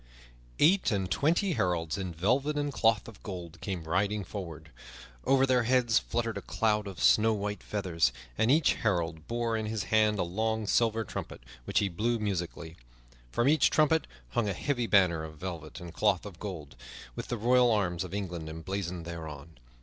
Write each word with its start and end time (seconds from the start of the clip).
Eight 0.57 0.89
and 0.89 1.11
twenty 1.11 1.53
heralds 1.53 1.95
in 1.95 2.11
velvet 2.11 2.57
and 2.57 2.73
cloth 2.73 3.07
of 3.07 3.21
gold 3.21 3.61
came 3.61 3.83
riding 3.83 4.23
forward. 4.23 4.71
Over 5.25 5.45
their 5.45 5.61
heads 5.61 5.99
fluttered 5.99 6.39
a 6.39 6.41
cloud 6.41 6.87
of 6.87 6.99
snow 7.03 7.33
white 7.35 7.61
feathers, 7.61 8.11
and 8.35 8.49
each 8.49 8.73
herald 8.73 9.27
bore 9.27 9.55
in 9.55 9.67
his 9.67 9.83
hand 9.93 10.17
a 10.17 10.23
long 10.23 10.65
silver 10.65 11.03
trumpet, 11.03 11.41
which 11.65 11.77
he 11.77 11.87
blew 11.87 12.17
musically. 12.17 12.77
From 13.31 13.47
each 13.47 13.69
trumpet 13.69 14.07
hung 14.29 14.49
a 14.49 14.53
heavy 14.53 14.87
banner 14.87 15.23
of 15.23 15.37
velvet 15.37 15.79
and 15.79 15.93
cloth 15.93 16.25
of 16.25 16.39
gold, 16.39 16.75
with 17.15 17.27
the 17.27 17.37
royal 17.37 17.69
arms 17.69 18.03
of 18.03 18.11
England 18.11 18.49
emblazoned 18.49 19.05
thereon. 19.05 19.59